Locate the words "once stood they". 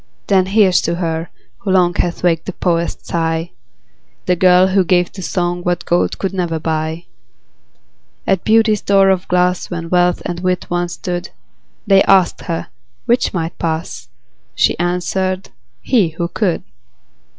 10.71-12.01